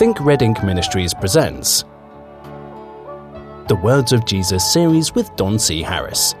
[0.00, 1.84] Think Red Ink Ministries presents
[3.68, 5.82] the Words of Jesus series with Don C.
[5.82, 6.34] Harris.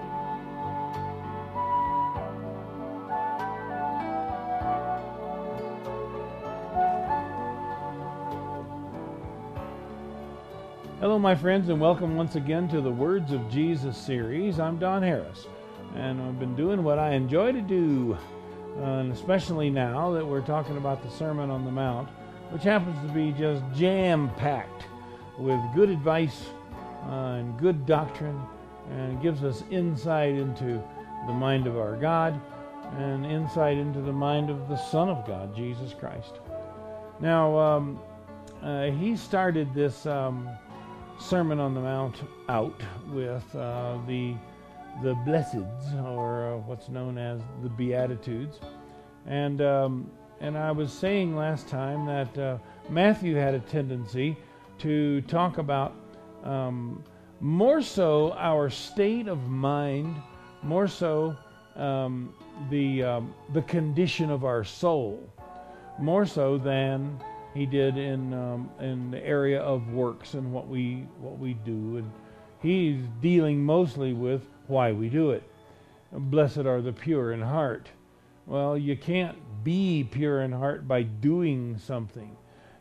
[11.00, 14.58] Hello, my friends, and welcome once again to the Words of Jesus series.
[14.58, 15.46] I'm Don Harris,
[15.96, 18.16] and I've been doing what I enjoy to do,
[18.78, 22.08] uh, and especially now that we're talking about the Sermon on the Mount,
[22.50, 24.84] which happens to be just jam packed
[25.38, 26.46] with good advice
[27.06, 28.40] uh, and good doctrine,
[28.90, 30.82] and gives us insight into
[31.26, 32.40] the mind of our God
[32.98, 36.40] and insight into the mind of the Son of God, Jesus Christ.
[37.20, 38.00] Now, um,
[38.62, 40.06] uh, he started this.
[40.06, 40.48] Um,
[41.20, 42.80] Sermon on the Mount out
[43.12, 44.34] with uh, the
[45.02, 48.58] the blesseds, or uh, what's known as the Beatitudes,
[49.26, 50.10] and um,
[50.40, 54.36] and I was saying last time that uh, Matthew had a tendency
[54.78, 55.94] to talk about
[56.42, 57.04] um,
[57.40, 60.16] more so our state of mind,
[60.62, 61.36] more so
[61.76, 62.34] um,
[62.70, 65.22] the um, the condition of our soul,
[65.98, 67.20] more so than
[67.54, 71.98] he did in um, in the area of works and what we what we do,
[71.98, 72.10] and
[72.60, 75.42] he's dealing mostly with why we do it.
[76.12, 77.88] Blessed are the pure in heart.
[78.46, 82.36] Well, you can't be pure in heart by doing something.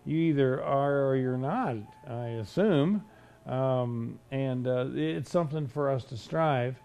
[0.06, 1.78] You either are or you're not.
[2.08, 3.04] I assume,
[3.46, 6.78] um, and uh, it's something for us to strive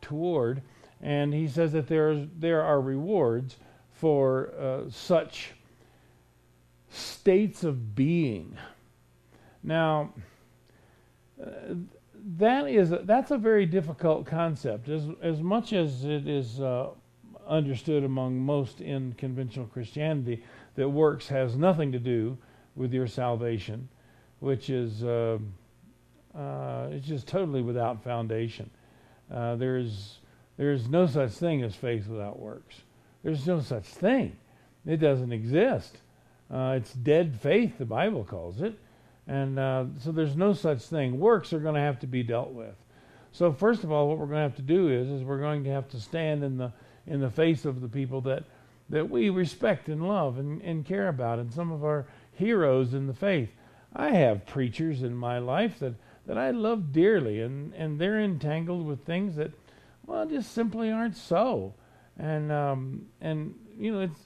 [0.00, 0.62] toward.
[1.00, 3.56] And he says that there's there are rewards
[3.90, 5.52] for uh, such
[6.88, 8.56] states of being.
[9.62, 10.12] Now,
[11.40, 11.74] uh,
[12.38, 14.88] that is that's a very difficult concept.
[14.88, 16.90] As as much as it is uh,
[17.46, 20.42] understood among most in conventional Christianity
[20.76, 22.36] that works has nothing to do
[22.74, 23.88] with your salvation,
[24.40, 25.38] which is uh,
[26.34, 28.70] uh it's just totally without foundation.
[29.32, 30.18] Uh, there's
[30.56, 32.82] there's no such thing as faith without works.
[33.22, 34.36] There's no such thing.
[34.86, 35.98] It doesn't exist.
[36.52, 38.78] Uh, it's dead faith, the Bible calls it.
[39.26, 41.18] And uh, so there's no such thing.
[41.18, 42.74] Works are going to have to be dealt with.
[43.30, 45.64] So first of all, what we're going to have to do is, is we're going
[45.64, 46.72] to have to stand in the
[47.06, 48.44] in the face of the people that
[48.92, 53.06] that we respect and love and, and care about, and some of our heroes in
[53.06, 53.50] the faith.
[53.94, 55.94] I have preachers in my life that,
[56.26, 59.50] that I love dearly, and, and they're entangled with things that,
[60.06, 61.74] well, just simply aren't so.
[62.18, 64.20] And um, and you know, it's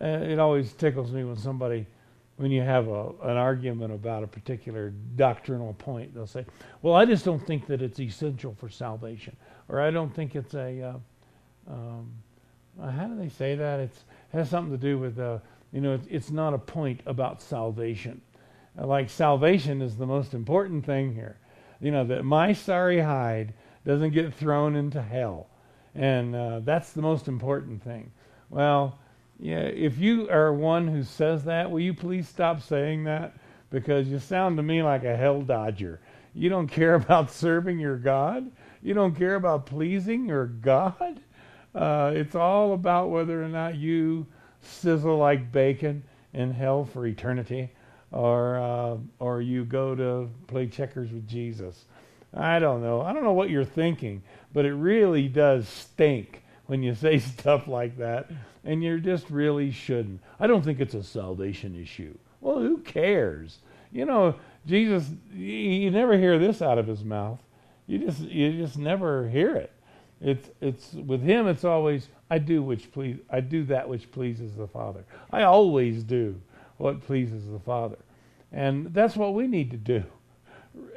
[0.00, 1.86] uh, it always tickles me when somebody,
[2.36, 6.46] when you have a, an argument about a particular doctrinal point, they'll say,
[6.82, 9.36] "Well, I just don't think that it's essential for salvation,"
[9.68, 10.98] or "I don't think it's a." Uh,
[11.68, 12.12] um,
[12.80, 13.80] uh, how do they say that?
[13.80, 13.90] It
[14.32, 15.38] has something to do with, uh,
[15.72, 18.20] you know, it's, it's, not a point about salvation.
[18.78, 21.36] Uh, like salvation is the most important thing here.
[21.80, 25.48] You know that my sorry hide doesn't get thrown into hell,
[25.94, 28.12] and uh, that's the most important thing.
[28.50, 28.98] Well,
[29.40, 33.34] yeah, if you are one who says that, will you please stop saying that?
[33.70, 36.00] Because you sound to me like a hell dodger.
[36.34, 38.50] You don't care about serving your God.
[38.82, 41.20] You don't care about pleasing your God.
[41.74, 44.26] Uh, it's all about whether or not you
[44.60, 46.02] sizzle like bacon
[46.32, 47.70] in hell for eternity,
[48.10, 51.84] or uh, or you go to play checkers with Jesus.
[52.34, 53.02] I don't know.
[53.02, 54.22] I don't know what you're thinking,
[54.52, 58.30] but it really does stink when you say stuff like that
[58.64, 60.20] and you just really shouldn't.
[60.38, 62.16] I don't think it's a salvation issue.
[62.40, 63.58] Well, who cares?
[63.90, 67.40] You know, Jesus, you never hear this out of his mouth.
[67.86, 69.72] You just you just never hear it.
[70.22, 71.48] It's it's with him.
[71.48, 75.04] It's always I do which please I do that which pleases the Father.
[75.30, 76.40] I always do
[76.78, 77.98] what pleases the Father,
[78.52, 80.04] and that's what we need to do,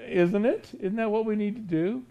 [0.06, 0.70] isn't it?
[0.80, 2.04] Isn't that what we need to do?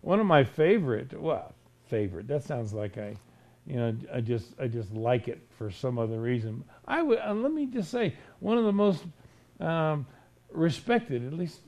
[0.00, 1.54] One of my favorite, well,
[1.88, 2.26] favorite.
[2.26, 3.16] That sounds like I
[3.66, 6.64] you know, I just I just like it for some other reason.
[6.86, 9.04] I would let me just say one of the most
[9.60, 10.06] um,
[10.50, 11.60] respected, at least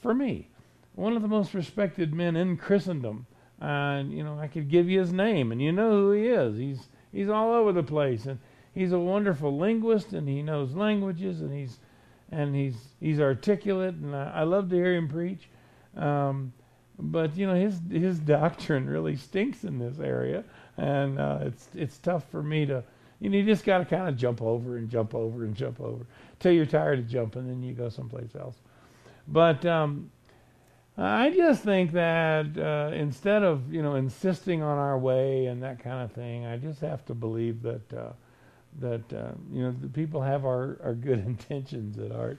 [0.00, 0.48] for me,
[0.94, 3.26] one of the most respected men in Christendom.
[3.62, 6.58] And you know, I could give you his name, and you know who he is.
[6.58, 8.38] He's he's all over the place, and
[8.74, 11.78] he's a wonderful linguist, and he knows languages, and he's
[12.30, 15.48] and he's he's articulate, and I, I love to hear him preach.
[15.96, 16.52] Um,
[16.98, 20.44] but you know, his his doctrine really stinks in this area
[20.76, 22.84] and uh, it's it's tough for me to.
[23.20, 25.80] You know, you just got to kind of jump over and jump over and jump
[25.80, 26.04] over
[26.40, 28.56] till you're tired of jumping, and you go someplace else.
[29.28, 30.10] But um,
[30.96, 35.82] I just think that uh, instead of you know insisting on our way and that
[35.82, 38.12] kind of thing, I just have to believe that uh,
[38.80, 42.38] that uh, you know the people have our, our good intentions at heart,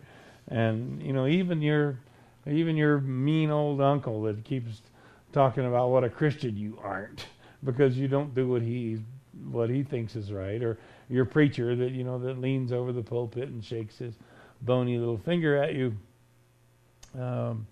[0.49, 1.97] and you know even your
[2.45, 4.81] even your mean old uncle that keeps
[5.31, 7.25] talking about what a Christian you aren't
[7.63, 8.99] because you don't do what he
[9.49, 10.77] what he thinks is right, or
[11.09, 14.13] your preacher that you know that leans over the pulpit and shakes his
[14.61, 15.97] bony little finger at you.
[17.19, 17.67] Um,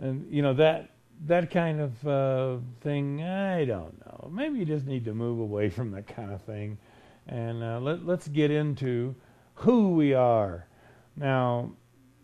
[0.00, 0.90] and you know that
[1.26, 3.22] that kind of uh, thing.
[3.22, 4.30] I don't know.
[4.32, 6.78] Maybe you just need to move away from that kind of thing,
[7.26, 9.14] and uh, let let's get into
[9.54, 10.66] who we are.
[11.16, 11.72] Now,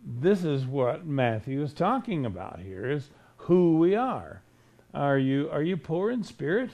[0.03, 4.41] this is what Matthew is talking about here: is who we are.
[4.93, 6.71] Are you are you poor in spirit?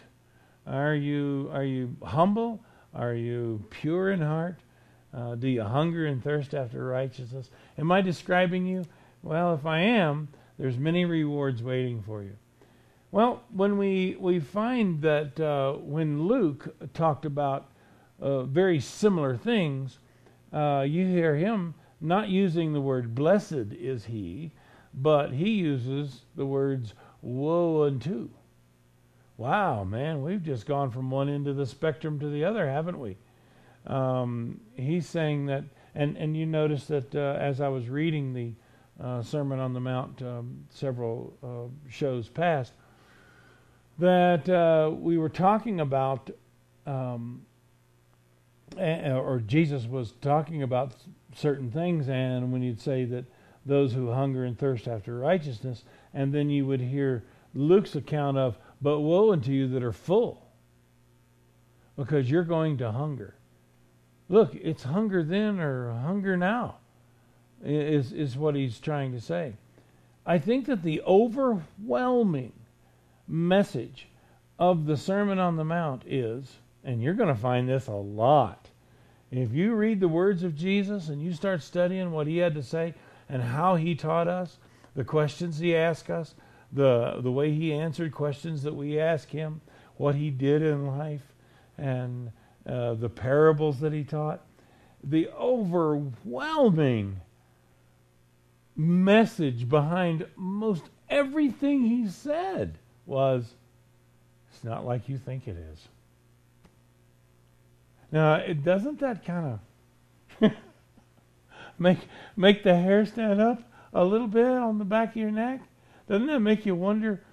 [0.65, 2.63] Are you are you humble?
[2.95, 4.59] Are you pure in heart?
[5.13, 7.49] Uh, do you hunger and thirst after righteousness?
[7.77, 8.85] Am I describing you?
[9.21, 10.29] Well, if I am,
[10.63, 12.37] there's many rewards waiting for you.
[13.11, 17.69] Well, when we we find that uh, when Luke talked about
[18.21, 19.99] uh, very similar things,
[20.53, 24.53] uh, you hear him not using the word "blessed is he,"
[24.93, 28.29] but he uses the words "woe unto."
[29.35, 32.99] Wow, man, we've just gone from one end of the spectrum to the other, haven't
[32.99, 33.17] we?
[33.85, 38.53] Um, he's saying that, and, and you notice that uh, as I was reading the
[39.01, 42.73] uh, Sermon on the Mount um, several uh, shows past,
[43.99, 46.29] that uh, we were talking about,
[46.85, 47.45] um,
[48.77, 50.95] or Jesus was talking about
[51.35, 53.25] certain things, and when you'd say that
[53.65, 57.23] those who hunger and thirst after righteousness, and then you would hear
[57.53, 60.47] Luke's account of but woe unto you that are full,
[61.95, 63.35] because you're going to hunger.
[64.27, 66.77] Look, it's hunger then or hunger now,
[67.63, 69.53] is, is what he's trying to say.
[70.25, 72.53] I think that the overwhelming
[73.27, 74.07] message
[74.59, 78.69] of the Sermon on the Mount is, and you're going to find this a lot.
[79.31, 82.63] If you read the words of Jesus and you start studying what he had to
[82.63, 82.93] say
[83.27, 84.59] and how he taught us,
[84.95, 86.35] the questions he asked us,
[86.71, 89.61] the the way he answered questions that we ask him,
[89.97, 91.33] what he did in life,
[91.77, 92.31] and
[92.67, 94.45] uh, the parables that he taught,
[95.03, 97.19] the overwhelming
[98.75, 103.55] message behind most everything he said was,
[104.49, 105.87] "It's not like you think it is."
[108.11, 109.59] Now, it doesn't that kind
[110.41, 110.51] of
[111.79, 111.99] make
[112.35, 115.61] make the hair stand up a little bit on the back of your neck?
[116.07, 117.23] Doesn't that make you wonder?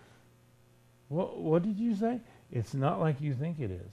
[1.09, 2.21] What what did you say?
[2.53, 3.93] It's not like you think it is.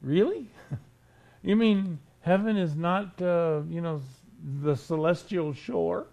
[0.00, 0.48] Really?
[1.42, 4.00] you mean heaven is not, uh, you know,
[4.42, 6.06] the celestial shore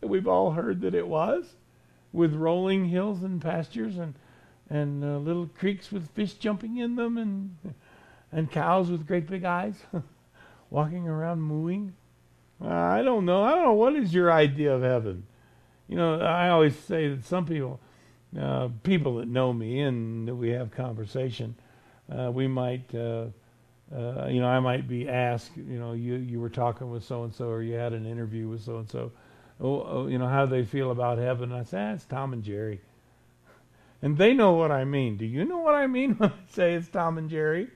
[0.00, 1.54] that we've all heard that it was,
[2.12, 4.14] with rolling hills and pastures and
[4.68, 7.56] and uh, little creeks with fish jumping in them and
[8.32, 9.74] and cows with great big eyes
[10.70, 11.94] walking around mooing.
[12.60, 13.42] Uh, I don't know.
[13.42, 13.72] I don't know.
[13.74, 15.24] What is your idea of heaven?
[15.88, 17.80] You know, I always say that some people,
[18.38, 21.54] uh, people that know me and that we have conversation,
[22.10, 22.92] uh, we might,
[23.94, 27.24] uh, you know, I might be asked, you know, you you were talking with so
[27.24, 29.12] and so, or you had an interview with so and so.
[29.58, 31.50] Oh, you know, how do they feel about heaven?
[31.50, 32.80] I say, ah, it's Tom and Jerry.
[34.02, 35.16] And they know what I mean.
[35.16, 37.68] Do you know what I mean when I say it's Tom and Jerry?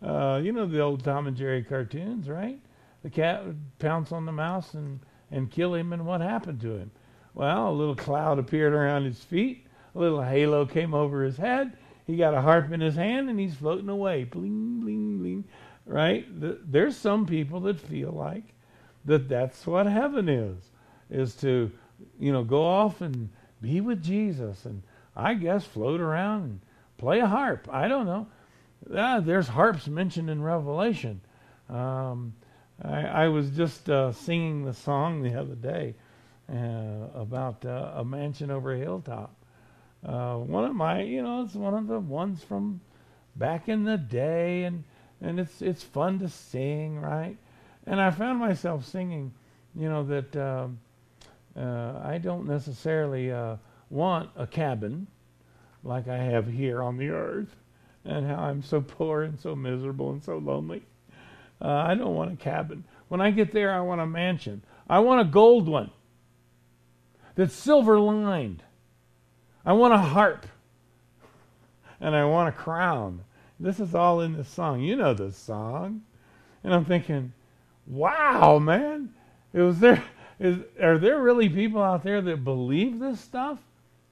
[0.00, 2.60] Uh, you know the old Tom and Jerry cartoons, right?
[3.02, 5.00] The cat would pounce on the mouse and,
[5.30, 6.90] and kill him, and what happened to him?
[7.34, 9.66] Well, a little cloud appeared around his feet.
[9.94, 11.76] A little halo came over his head.
[12.08, 14.24] He got a harp in his hand and he's floating away.
[14.24, 15.44] Bling, bling, bling.
[15.84, 16.26] Right?
[16.30, 18.54] There's some people that feel like
[19.04, 20.56] that that's what heaven is,
[21.10, 21.70] is to,
[22.18, 23.28] you know, go off and
[23.60, 24.82] be with Jesus and
[25.14, 26.60] I guess float around and
[26.96, 27.68] play a harp.
[27.70, 28.26] I don't know.
[28.94, 31.20] Ah, there's harps mentioned in Revelation.
[31.68, 32.32] Um,
[32.82, 35.94] I, I, was just uh, singing the song the other day
[36.50, 39.34] uh, about uh, a mansion over a hilltop.
[40.04, 42.80] Uh, one of my, you know, it's one of the ones from
[43.36, 44.84] back in the day, and
[45.20, 47.36] and it's it's fun to sing, right?
[47.86, 49.32] And I found myself singing,
[49.74, 50.78] you know, that um,
[51.56, 53.56] uh, I don't necessarily uh,
[53.90, 55.06] want a cabin
[55.82, 57.56] like I have here on the earth,
[58.04, 60.82] and how I'm so poor and so miserable and so lonely.
[61.60, 62.84] Uh, I don't want a cabin.
[63.08, 64.62] When I get there, I want a mansion.
[64.88, 65.90] I want a gold one
[67.34, 68.62] that's silver lined.
[69.68, 70.46] I want a harp.
[72.00, 73.20] And I want a crown.
[73.60, 74.80] This is all in this song.
[74.80, 76.04] You know this song.
[76.64, 77.34] And I'm thinking,
[77.86, 79.12] wow, man.
[79.52, 80.02] Is there
[80.40, 83.58] is are there really people out there that believe this stuff?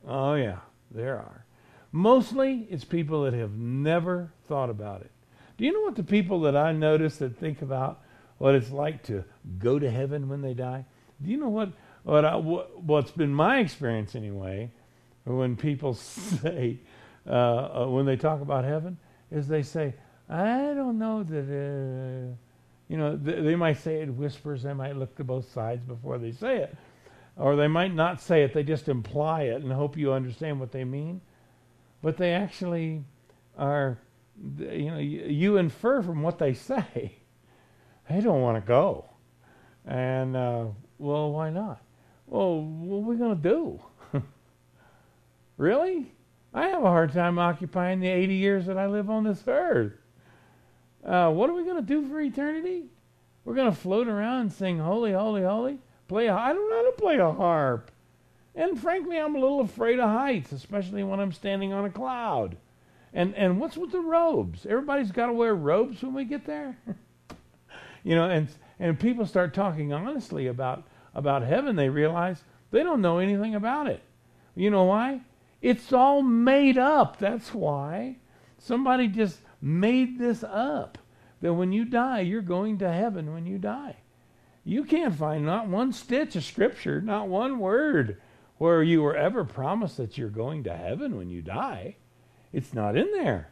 [0.06, 0.58] Oh yeah,
[0.90, 1.46] there are.
[1.90, 5.10] Mostly it's people that have never thought about it.
[5.56, 8.02] Do you know what the people that I notice that think about
[8.36, 9.24] what it's like to
[9.58, 10.84] go to heaven when they die?
[11.22, 11.70] Do you know what
[12.02, 14.70] what I, what what's been my experience anyway?
[15.26, 16.78] When people say
[17.26, 18.96] uh, uh, when they talk about heaven,
[19.30, 19.94] is they say,
[20.28, 22.36] "I don't know that." Uh,
[22.88, 24.62] you know, th- they might say it whispers.
[24.62, 26.76] They might look to both sides before they say it,
[27.36, 28.54] or they might not say it.
[28.54, 31.20] They just imply it and hope you understand what they mean.
[32.02, 33.02] But they actually
[33.58, 33.98] are.
[34.58, 37.16] You know, you, you infer from what they say.
[38.08, 39.06] They don't want to go,
[39.84, 40.66] and uh,
[40.98, 41.82] well, why not?
[42.28, 43.80] Well, what are we going to do?
[45.56, 46.12] Really?
[46.54, 49.92] I have a hard time occupying the 80 years that I live on this earth.
[51.04, 52.84] Uh, what are we going to do for eternity?
[53.44, 55.78] We're going to float around and sing holy, holy, holy.
[56.08, 56.26] Play.
[56.26, 57.90] A, I don't know how to play a harp.
[58.54, 62.56] And frankly, I'm a little afraid of heights, especially when I'm standing on a cloud.
[63.12, 64.66] And and what's with the robes?
[64.66, 66.76] Everybody's got to wear robes when we get there.
[68.04, 68.48] you know, and
[68.78, 70.84] and people start talking honestly about
[71.14, 74.02] about heaven, they realize they don't know anything about it.
[74.54, 75.20] You know why?
[75.62, 77.18] It's all made up.
[77.18, 78.18] That's why.
[78.58, 80.98] Somebody just made this up.
[81.40, 83.96] That when you die, you're going to heaven when you die.
[84.64, 88.20] You can't find not one stitch of scripture, not one word
[88.58, 91.96] where you were ever promised that you're going to heaven when you die.
[92.52, 93.50] It's not in there.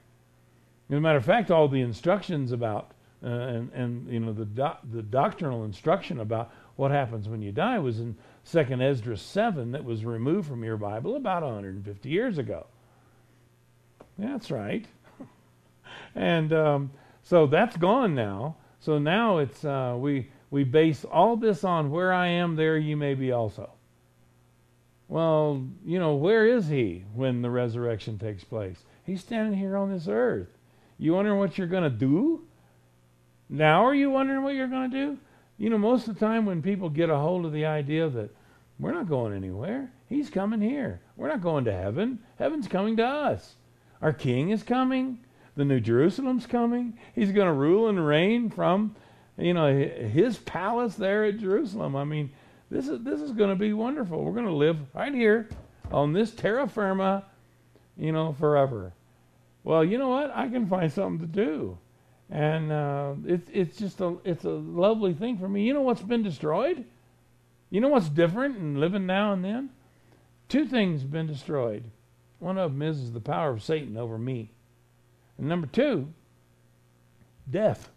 [0.90, 2.92] As a matter of fact, all the instructions about
[3.22, 4.44] uh, and, and you know the
[4.92, 9.84] the doctrinal instruction about what happens when you die was in Second Esdras seven that
[9.84, 12.66] was removed from your Bible about 150 years ago.
[14.18, 14.86] That's right.
[16.14, 16.90] and um,
[17.22, 18.56] so that's gone now.
[18.80, 22.96] So now it's uh, we we base all this on where I am, there you
[22.96, 23.72] may be also.
[25.08, 28.84] Well, you know, where is he when the resurrection takes place?
[29.04, 30.48] He's standing here on this earth.
[30.98, 32.44] You wondering what you're going to do?
[33.48, 35.18] Now are you wondering what you're going to do?
[35.56, 38.30] You know, most of the time when people get a hold of the idea that
[38.78, 41.00] we're not going anywhere, he's coming here.
[41.16, 42.18] We're not going to heaven.
[42.38, 43.54] Heaven's coming to us.
[44.02, 45.20] Our king is coming.
[45.56, 46.98] The New Jerusalem's coming.
[47.14, 48.96] He's going to rule and reign from,
[49.38, 51.94] you know, his palace there at Jerusalem.
[51.94, 52.32] I mean,
[52.70, 54.24] this is this is going to be wonderful.
[54.24, 55.48] We're going to live right here
[55.92, 57.24] on this terra firma,
[57.96, 58.92] you know, forever.
[59.62, 60.32] Well, you know what?
[60.34, 61.78] I can find something to do,
[62.30, 65.62] and uh, it's it's just a it's a lovely thing for me.
[65.62, 66.84] You know what's been destroyed?
[67.70, 69.70] You know what's different in living now and then?
[70.48, 71.84] Two things have been destroyed.
[72.38, 74.50] One of them is, is the power of Satan over me.
[75.38, 76.12] And number two,
[77.50, 77.90] death.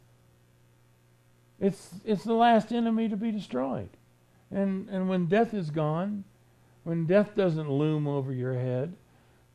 [1.60, 3.90] It's, it's the last enemy to be destroyed.
[4.52, 6.24] And, and when death is gone,
[6.84, 8.96] when death doesn't loom over your head,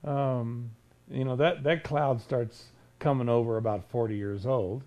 [0.05, 0.71] um,
[1.11, 2.67] you know, that, that cloud starts
[3.03, 4.83] coming over about 40 years old,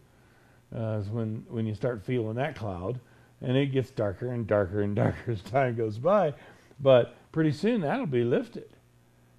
[0.76, 3.00] uh, is when, when you start feeling that cloud.
[3.42, 6.34] And it gets darker and darker and darker as time goes by.
[6.80, 8.70] But pretty soon that'll be lifted.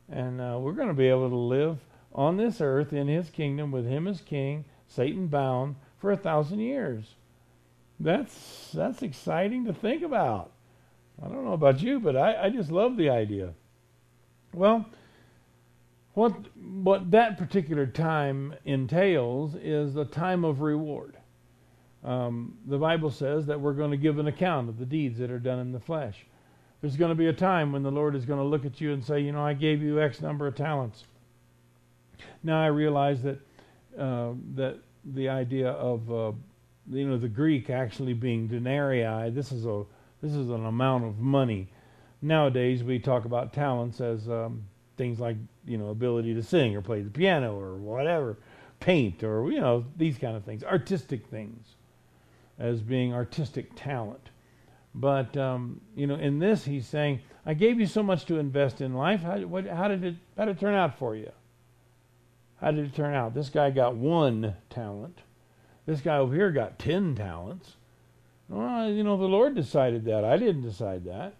[0.09, 1.78] And uh, we're going to be able to live
[2.14, 6.61] on this earth in his kingdom with him as king, Satan bound, for a thousand
[6.61, 7.14] years.
[7.99, 10.52] That's that's exciting to think about.
[11.23, 13.54] I don't know about you, but I, I just love the idea.
[14.52, 14.87] Well,
[16.16, 21.18] what what that particular time entails is the time of reward.
[22.02, 25.30] Um, the Bible says that we're going to give an account of the deeds that
[25.30, 26.25] are done in the flesh.
[26.80, 28.94] There's going to be a time when the Lord is going to look at you
[28.94, 31.04] and say, you know, I gave you X number of talents.
[32.42, 33.38] Now I realize that
[33.99, 36.32] uh, that the idea of uh,
[36.90, 39.28] you know the Greek actually being denarii.
[39.32, 39.85] This is a
[40.23, 41.68] this is an amount of money.
[42.23, 44.64] Nowadays we talk about talents as um,
[44.96, 48.37] things like you know ability to sing or play the piano or whatever,
[48.80, 51.66] paint or you know these kind of things, artistic things,
[52.58, 54.30] as being artistic talent.
[54.94, 58.80] But um, you know, in this, he's saying, "I gave you so much to invest
[58.80, 59.23] in life.
[59.23, 61.30] How, what, how did it how did it turn out for you?
[62.61, 63.35] How did it turn out?
[63.35, 65.18] This guy got one talent.
[65.85, 67.75] This guy over here got ten talents.
[68.49, 70.25] Well, you know, the Lord decided that.
[70.25, 71.35] I didn't decide that.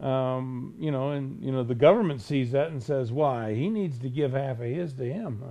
[0.00, 3.54] Um, you know, and you know, the government sees that and says, "Why?
[3.54, 5.42] He needs to give half of his to him."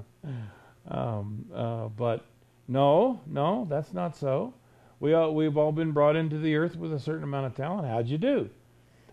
[0.90, 2.26] Um, uh, but
[2.68, 4.54] no, no, that's not so.
[5.00, 7.88] We all, we've all been brought into the earth with a certain amount of talent.
[7.88, 8.50] How'd you do?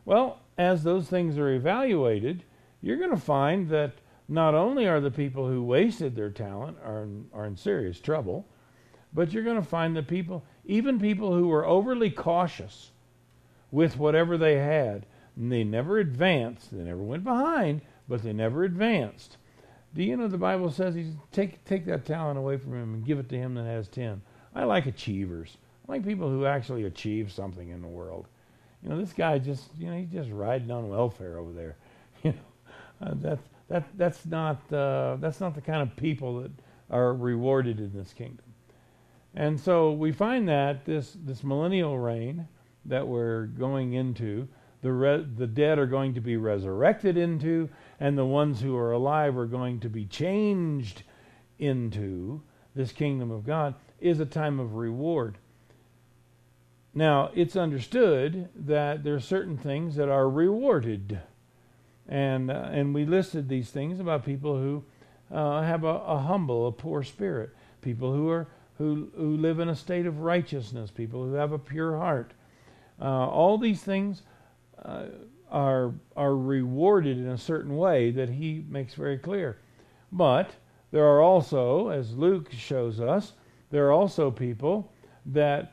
[0.05, 2.45] Well, as those things are evaluated,
[2.81, 3.93] you're going to find that
[4.29, 8.47] not only are the people who wasted their talent are in, are in serious trouble,
[9.12, 12.91] but you're going to find that people, even people who were overly cautious
[13.71, 16.71] with whatever they had, they never advanced.
[16.71, 19.37] They never went behind, but they never advanced.
[19.95, 23.07] Do you know the Bible says he's take take that talent away from him and
[23.07, 24.23] give it to him that has ten?
[24.55, 25.57] I like achievers.
[25.88, 28.26] I like people who actually achieve something in the world.
[28.83, 31.76] you know, this guy just, you know, he's just riding on welfare over there.
[32.23, 36.50] You know, uh, that's that that's not uh, that's not the kind of people that
[36.91, 38.45] are rewarded in this kingdom.
[39.35, 42.49] And so we find that this this millennial reign
[42.87, 44.49] that we're going into,
[44.85, 48.93] the re- the dead are going to be resurrected into, and the ones who are
[48.93, 51.05] alive are going to be changed
[51.59, 52.43] into
[52.75, 55.38] this kingdom of God is a time of reward.
[56.93, 61.19] Now, it's understood that there are certain things that are rewarded.
[62.07, 64.85] And, uh, and we listed these things about people who
[65.35, 69.71] uh, have a, a, humble, a poor spirit, people who, are, who, who live in
[69.71, 72.35] a state of righteousness, people who have a pure heart.
[73.00, 74.23] Uh, all these things
[74.85, 75.07] uh,
[75.50, 79.59] are, are rewarded in a certain way that he makes very clear.
[80.11, 80.50] But
[80.91, 83.33] there are also, as Luke shows us,
[83.71, 84.93] there are also people
[85.26, 85.73] that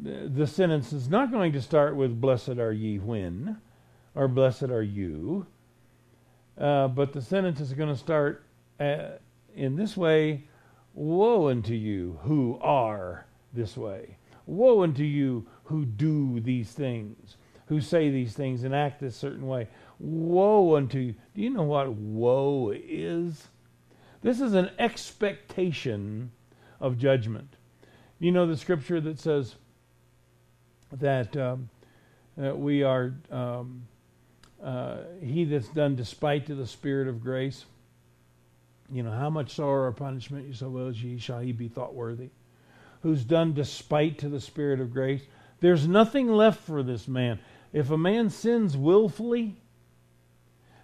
[0.00, 3.56] the sentence is not going to start with "Blessed are ye when,"
[4.14, 5.46] or "Blessed are you,"
[6.56, 8.44] uh, but the sentence is going to start
[8.78, 9.12] uh,
[9.54, 10.44] in this way:
[10.94, 14.18] "Woe unto you who are this way!
[14.46, 17.36] Woe unto you who do these things,
[17.68, 19.68] who say these things and act this certain way!
[19.98, 23.48] Woe unto you!" Do you know what woe is?
[24.22, 26.32] This is an expectation
[26.80, 27.56] of judgment.
[28.18, 29.54] You know the scripture that says
[30.92, 31.68] that um,
[32.42, 33.86] uh, we are um,
[34.62, 37.64] uh, he that's done despite to the spirit of grace.
[38.90, 41.94] You know, how much sorrow or punishment you so will ye shall he be thought
[41.94, 42.30] worthy.
[43.02, 45.22] Who's done despite to the spirit of grace.
[45.60, 47.38] There's nothing left for this man.
[47.72, 49.56] If a man sins willfully,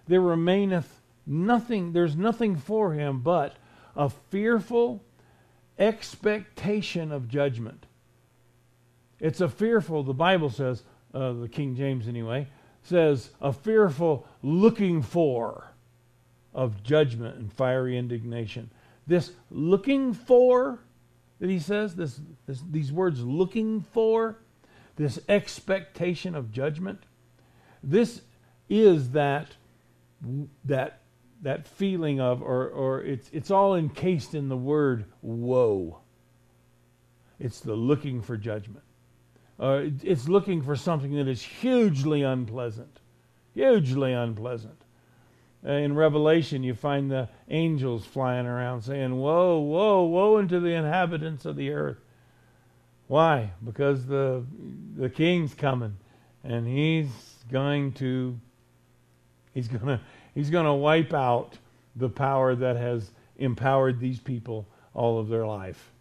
[0.07, 3.55] there remaineth nothing, there's nothing for him but
[3.95, 5.03] a fearful
[5.79, 7.85] expectation of judgment.
[9.19, 12.47] It's a fearful, the Bible says, uh, the King James anyway,
[12.83, 15.71] says, a fearful looking for
[16.53, 18.69] of judgment and fiery indignation.
[19.07, 20.79] This looking for
[21.39, 24.37] that he says, this, this, these words looking for,
[24.95, 27.03] this expectation of judgment,
[27.83, 28.21] this
[28.69, 29.47] is that,
[30.63, 31.01] that,
[31.41, 35.99] that feeling of, or, or it's, it's all encased in the word woe.
[37.39, 38.83] It's the looking for judgment.
[39.59, 42.99] Uh, it's looking for something that is hugely unpleasant.
[43.53, 44.81] Hugely unpleasant.
[45.65, 50.73] Uh, in Revelation, you find the angels flying around saying, Woe, woe, woe unto the
[50.73, 52.04] inhabitants of the earth.
[53.07, 53.51] Why?
[53.63, 54.43] Because the,
[54.97, 55.97] the king's coming
[56.43, 57.09] and he's
[57.51, 58.39] going to
[59.53, 59.99] he's going to
[60.33, 61.57] he's going to wipe out
[61.95, 65.91] the power that has empowered these people all of their life.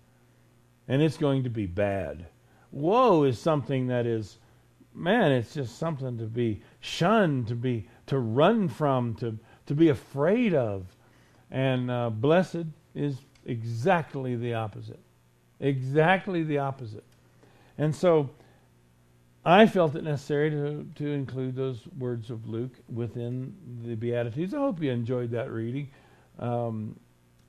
[0.88, 2.26] And it's going to be bad
[2.74, 4.38] woe is something that is,
[4.92, 9.88] man, it's just something to be shunned, to be to run from, to to be
[9.88, 10.84] afraid of,
[11.50, 15.00] and uh, blessed is exactly the opposite,
[15.60, 17.04] exactly the opposite,
[17.78, 18.30] and so.
[19.46, 24.54] I felt it necessary to, to include those words of Luke within the Beatitudes.
[24.54, 25.90] I hope you enjoyed that reading.
[26.38, 26.98] Um,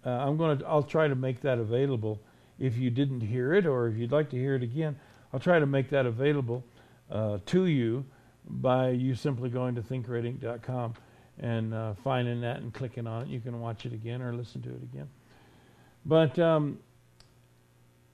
[0.06, 0.68] uh, I'm going to.
[0.68, 2.20] I'll try to make that available
[2.60, 4.98] if you didn't hear it, or if you'd like to hear it again.
[5.34, 6.64] I'll try to make that available
[7.10, 8.06] uh, to you
[8.48, 10.94] by you simply going to thinkredink.com
[11.40, 13.28] and uh, finding that and clicking on it.
[13.28, 15.10] You can watch it again or listen to it again.
[16.06, 16.80] But um,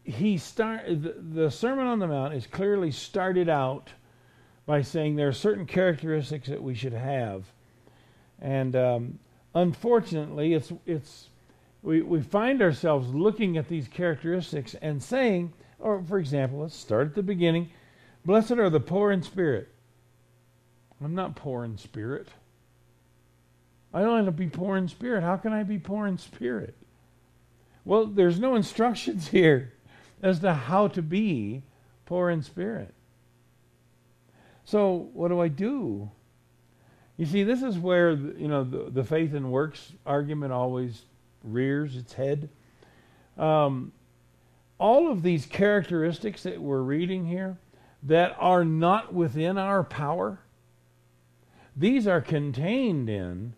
[0.04, 3.90] he start the, Sermon on the Mount is clearly started out
[4.66, 7.46] by saying there are certain characteristics that we should have,
[8.40, 9.20] and um,
[9.54, 11.30] unfortunately, it's it's
[11.84, 17.08] we we find ourselves looking at these characteristics and saying or, for example, let's start
[17.08, 17.70] at the beginning.
[18.24, 19.70] Blessed are the poor in spirit.
[21.04, 22.28] I'm not poor in spirit.
[23.94, 25.24] I don't want to be poor in spirit.
[25.24, 26.76] How can I be poor in spirit?
[27.84, 29.74] Well, there's no instructions here
[30.22, 31.64] as to how to be
[32.06, 32.94] poor in spirit.
[34.66, 36.10] So, what do I do?
[37.18, 41.04] You see, this is where you know the, the faith and works argument always
[41.44, 42.50] rears its head.
[43.38, 43.92] Um,
[44.78, 47.58] all of these characteristics that we're reading here
[48.04, 50.40] that are not within our power,
[51.76, 53.54] these are contained in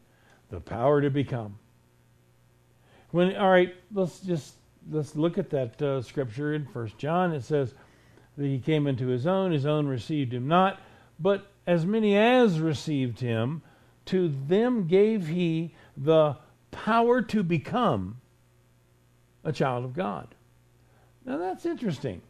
[0.49, 1.58] the power to become.
[3.12, 4.56] When all right, let's just
[4.91, 7.34] let's look at that uh, scripture in First John.
[7.34, 7.74] It says
[8.38, 10.80] that he came into his own, his own received him not,
[11.19, 13.62] but as many as received him,
[14.06, 16.36] to them gave he the
[16.72, 18.19] power to become
[19.43, 20.36] a child of God.
[21.26, 22.22] Now that's interesting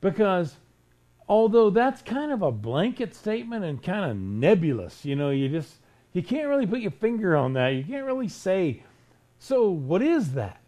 [0.00, 0.56] because
[1.28, 5.04] although that's kind of a blanket statement and kind of nebulous.
[5.04, 5.76] You know, you just
[6.12, 7.68] you can't really put your finger on that.
[7.68, 8.82] You can't really say,
[9.38, 10.61] so what is that?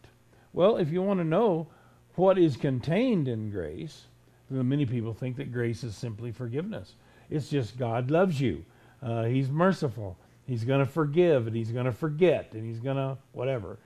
[0.55, 1.67] Well, if you want to know
[2.15, 4.05] what is contained in grace,
[4.49, 6.95] many people think that grace is simply forgiveness.
[7.29, 8.65] It's just God loves you.
[9.03, 10.17] Uh, he's merciful.
[10.47, 13.79] He's going to forgive and he's going to forget and he's going to whatever.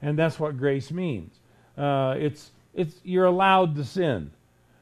[0.00, 1.34] And that's what grace means.
[1.76, 4.30] Uh, it's it's you're allowed to sin.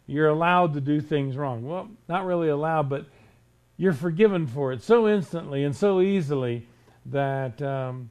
[0.06, 1.66] You're allowed to do things wrong.
[1.66, 3.06] Well, not really allowed, but
[3.76, 6.66] you're forgiven for it so instantly and so easily
[7.06, 8.10] that um,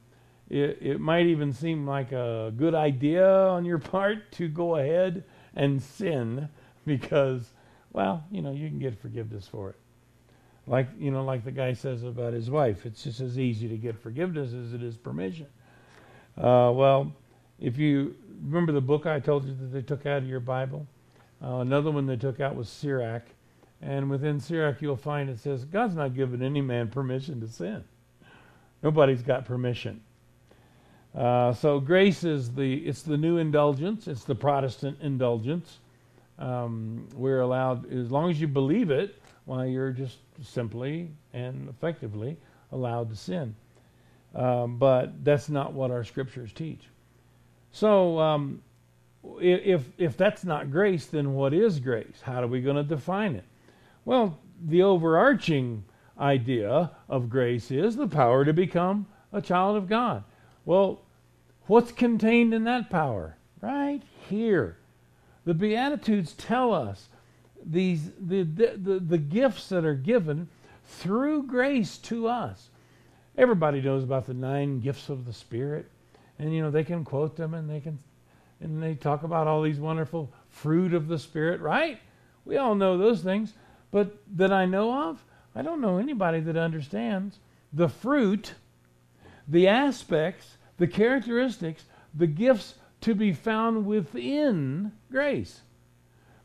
[0.50, 5.24] it, it might even seem like a good idea on your part to go ahead
[5.54, 6.48] and sin
[6.84, 7.52] because,
[7.92, 9.76] well, you know, you can get forgiveness for it.
[10.66, 13.76] Like you know, like the guy says about his wife, it's just as easy to
[13.76, 15.46] get forgiveness as it is permission.
[16.36, 17.12] Uh, well,
[17.58, 20.86] if you remember the book I told you that they took out of your Bible,
[21.42, 23.22] uh, another one they took out was Sirach,
[23.82, 27.82] and within Sirach you'll find it says God's not given any man permission to sin.
[28.82, 30.02] Nobody's got permission.
[31.14, 34.06] Uh, so grace is the it's the new indulgence.
[34.06, 35.78] It's the Protestant indulgence.
[36.38, 39.20] Um, we're allowed as long as you believe it.
[39.44, 42.36] Why you're just simply and effectively
[42.72, 43.54] allowed to sin.
[44.34, 46.82] Um, but that's not what our scriptures teach.
[47.72, 48.62] So, um,
[49.40, 52.20] if if that's not grace, then what is grace?
[52.22, 53.44] How are we going to define it?
[54.04, 55.84] Well, the overarching
[56.18, 60.22] idea of grace is the power to become a child of God.
[60.64, 61.00] Well,
[61.66, 63.36] what's contained in that power?
[63.60, 64.76] Right here.
[65.44, 67.08] The Beatitudes tell us
[67.64, 70.48] these the, the, the, the gifts that are given
[70.84, 72.68] through grace to us.
[73.36, 75.90] Everybody knows about the nine gifts of the Spirit
[76.40, 77.98] and you know they can quote them and they can
[78.60, 82.00] and they talk about all these wonderful fruit of the spirit right
[82.44, 83.52] we all know those things
[83.90, 85.22] but that i know of
[85.54, 87.38] i don't know anybody that understands
[87.72, 88.54] the fruit
[89.50, 91.84] the aspects the characteristics
[92.14, 95.60] the gifts to be found within grace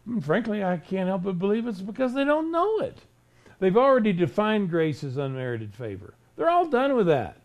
[0.06, 2.98] and frankly i can't help but believe it's because they don't know it
[3.60, 7.38] they've already defined grace as unmerited favor they're all done with that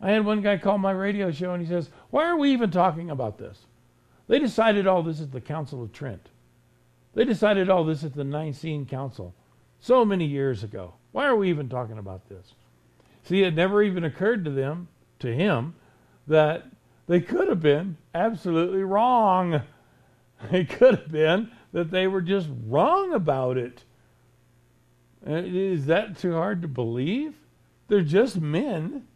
[0.00, 2.70] I had one guy call my radio show and he says, Why are we even
[2.70, 3.66] talking about this?
[4.28, 6.28] They decided all this at the Council of Trent.
[7.14, 9.34] They decided all this at the Nicene Council
[9.80, 10.94] so many years ago.
[11.12, 12.52] Why are we even talking about this?
[13.28, 14.88] See, it never even occurred to them,
[15.18, 15.74] to him,
[16.26, 16.64] that
[17.08, 19.62] they could have been absolutely wrong.
[20.52, 23.82] It could have been that they were just wrong about it.
[25.26, 25.42] Uh,
[25.86, 27.34] that too hard to believe?
[27.88, 29.08] They're just men.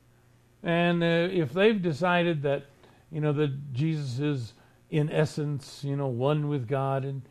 [0.65, 2.65] And uh, if they've decided that,
[3.13, 4.55] you know, that Jesus is
[4.91, 7.23] in essence, you know, one with God and,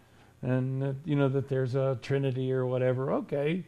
[0.41, 3.65] and uh, you know, that there's a Trinity or whatever, okay,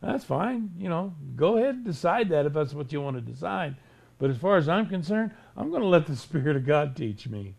[0.00, 0.70] that's fine.
[0.78, 3.76] You know, go ahead and decide that if that's what you want to decide.
[4.18, 7.28] But as far as I'm concerned, I'm going to let the Spirit of God teach
[7.28, 7.54] me.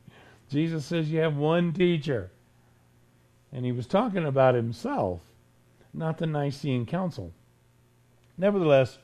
[0.50, 2.32] Jesus says you have one teacher.
[3.52, 5.22] And he was talking about himself,
[5.94, 7.32] not the Nicene Council.
[8.38, 8.98] Nevertheless,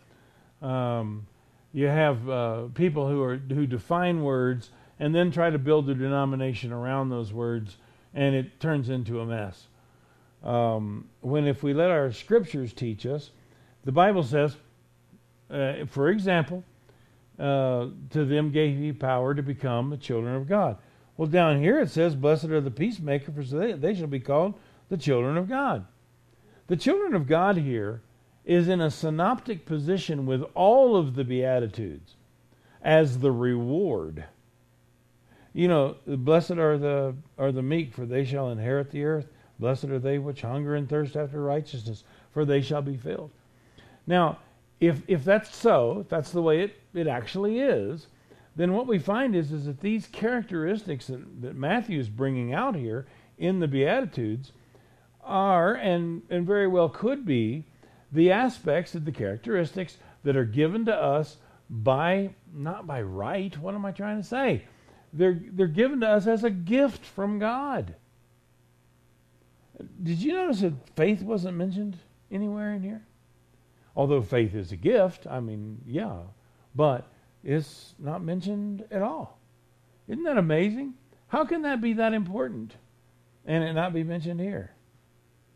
[0.62, 1.28] um,
[1.72, 4.69] you have uh, people who are who define words
[5.00, 7.78] and then try to build a denomination around those words,
[8.13, 9.67] and it turns into a mess.
[10.43, 13.32] Um, when if we let our scriptures teach us,
[13.86, 14.58] the Bible says,
[15.49, 16.63] uh, for example,
[17.39, 20.77] uh, to them gave he power to become the children of God.
[21.17, 24.56] Well, down here it says, "Blessed are the peacemakers, for they, they shall be called
[24.89, 25.86] the children of God."
[26.67, 28.01] The children of God here
[28.45, 32.15] is in a synoptic position with all of the Beatitudes
[32.82, 34.25] as the reward.
[35.53, 39.27] You know, blessed are the are the meek, for they shall inherit the earth.
[39.63, 43.32] Blessed are they which hunger and thirst after righteousness, for they shall be filled.
[44.06, 44.39] Now,
[44.82, 48.08] if if that's so, if that's the way it, it actually is,
[48.58, 52.76] then what we find is, is that these characteristics that, that Matthew is bringing out
[52.76, 53.06] here
[53.38, 54.52] in the Beatitudes
[55.23, 57.63] are and and very well could be
[58.12, 61.38] the aspects of the characteristics that are given to us
[61.69, 64.62] by not by right what am i trying to say
[65.13, 67.95] they're they're given to us as a gift from god
[70.02, 71.98] did you notice that faith wasn't mentioned
[72.32, 73.06] anywhere in here
[73.96, 76.19] although faith is a gift i mean yeah
[76.76, 77.08] but
[77.43, 79.39] it's not mentioned at all
[80.08, 80.93] isn't that amazing
[81.28, 82.76] how can that be that important
[83.46, 84.74] and it not be mentioned here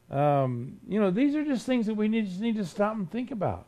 [0.09, 3.09] um, you know, these are just things that we need, just need to stop and
[3.09, 3.67] think about.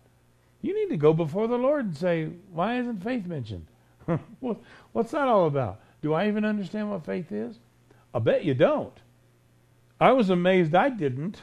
[0.61, 3.67] You need to go before the Lord and say, why isn't faith mentioned?
[4.91, 5.81] What's that all about?
[6.01, 7.59] Do I even understand what faith is?
[8.13, 8.97] I bet you don't.
[9.99, 11.41] I was amazed I didn't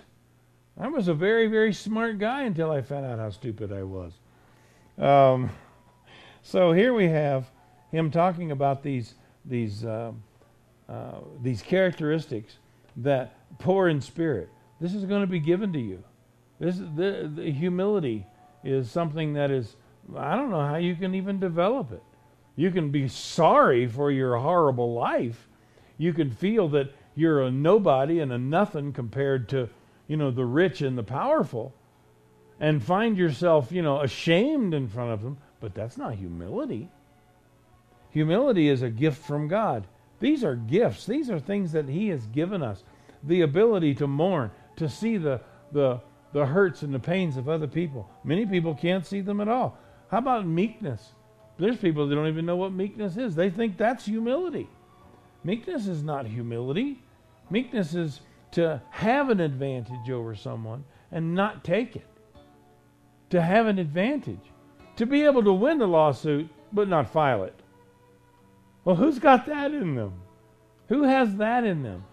[0.79, 4.13] I was a very, very smart guy until I found out how stupid I was.
[4.99, 5.51] Um,
[6.43, 7.51] so here we have
[7.91, 9.15] him talking about these
[9.45, 10.13] these uh,
[10.89, 12.57] uh, these characteristics
[12.99, 14.51] that poor in spirit.
[14.81, 16.03] This is going to be given to you.
[16.61, 18.27] This the, the humility
[18.63, 19.77] is something that is
[20.15, 22.03] I don't know how you can even develop it.
[22.55, 25.49] You can be sorry for your horrible life.
[25.97, 29.69] You can feel that you're a nobody and a nothing compared to,
[30.07, 31.75] you know, the rich and the powerful
[32.61, 36.89] and find yourself, you know, ashamed in front of them, but that's not humility.
[38.11, 39.87] Humility is a gift from God.
[40.21, 41.07] These are gifts.
[41.07, 42.85] These are things that he has given us.
[43.23, 45.41] The ability to mourn, to see the
[45.73, 46.01] the
[46.33, 48.09] the hurts and the pains of other people.
[48.25, 49.79] Many people can't see them at all.
[50.11, 51.13] How about meekness?
[51.59, 53.35] There's people that don't even know what meekness is.
[53.35, 54.69] They think that's humility.
[55.45, 56.99] Meekness is not humility.
[57.51, 58.21] Meekness is
[58.53, 62.07] to have an advantage over someone and not take it.
[63.31, 64.41] To have an advantage.
[64.97, 67.55] To be able to win the lawsuit but not file it.
[68.85, 70.15] Well, who's got that in them?
[70.89, 72.05] Who has that in them?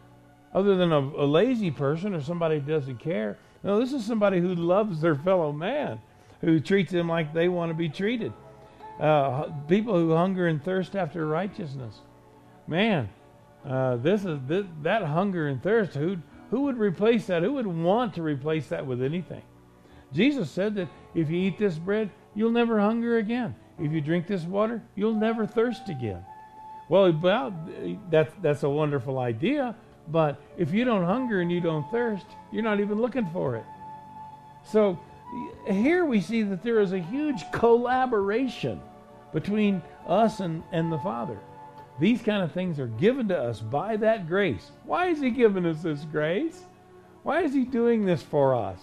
[0.54, 3.38] Other than a, a lazy person or somebody who doesn't care.
[3.64, 6.02] No, this is somebody who loves their fellow man,
[6.42, 8.34] who treats them like they want to be treated.
[9.00, 12.02] Uh, people who hunger and thirst after righteousness.
[12.68, 13.10] Man,
[13.66, 15.94] uh, this is this, that hunger and thirst.
[15.94, 16.18] Who
[16.50, 17.44] who would replace that?
[17.44, 19.42] Who would want to replace that with anything?
[20.14, 23.56] Jesus said that if you eat this bread, you'll never hunger again.
[23.80, 26.24] If you drink this water, you'll never thirst again.
[26.90, 27.54] Well, well,
[28.12, 29.76] that's that's a wonderful idea,
[30.10, 33.66] but if you don't hunger and you don't thirst, you're not even looking for it.
[34.64, 35.00] So
[35.68, 38.82] here we see that there is a huge collaboration
[39.34, 41.40] between us and, and the Father.
[42.00, 44.72] These kind of things are given to us by that grace.
[44.86, 46.64] Why is He giving us this grace?
[47.24, 48.80] Why is He doing this for us?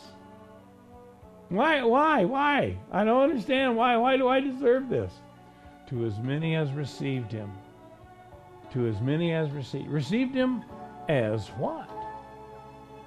[1.48, 2.76] Why, why, why?
[2.92, 3.76] I don't understand.
[3.76, 5.12] Why, why do I deserve this?
[5.88, 7.50] To as many as received Him.
[8.72, 9.88] To as many as received.
[9.88, 10.62] Received Him
[11.08, 11.90] as what?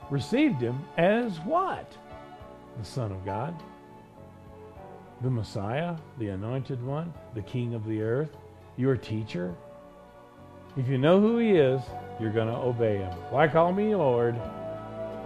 [0.10, 1.96] Received Him as what?
[2.78, 3.56] The Son of God
[5.24, 8.36] the Messiah, the Anointed One, the King of the earth,
[8.76, 9.56] your teacher.
[10.76, 11.82] If you know who He is,
[12.20, 13.12] you're going to obey Him.
[13.30, 14.36] Why call me Lord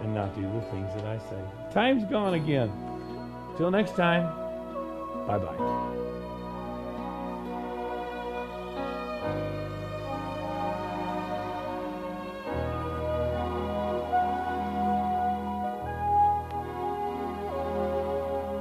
[0.02, 1.40] and not do the things that I say?
[1.72, 2.70] Time's gone again.
[3.56, 4.24] Till next time,
[5.26, 5.94] bye bye.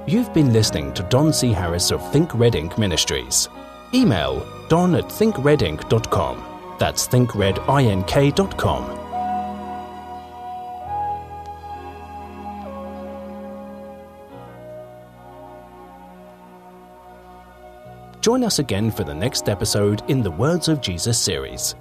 [0.08, 1.52] You've been listening to Don C.
[1.52, 3.50] Harris of Think Red Ink Ministries.
[3.94, 6.57] Email don at thinkredink.com.
[6.80, 8.98] That's thinkredink.com.
[18.28, 21.76] Join us again for the next episode in the Words of Jesus series.